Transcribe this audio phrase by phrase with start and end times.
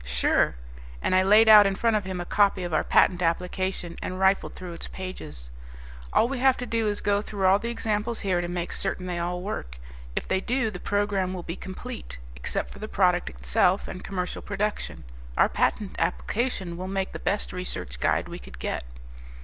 [0.03, 0.55] "Sure."
[0.99, 4.19] And I laid out in front of him a copy of our patent application, and
[4.19, 5.51] riffled through its pages.
[6.11, 9.05] "All we have to do is go through all the examples here to make certain
[9.05, 9.77] they all work.
[10.15, 14.41] If they do, the program will be complete, except for the product itself and commercial
[14.41, 15.03] production.
[15.37, 18.83] Our patent application will make the best research guide we could get."